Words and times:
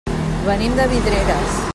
Venim 0.45 0.73
de 0.79 0.87
Vidreres. 0.95 1.61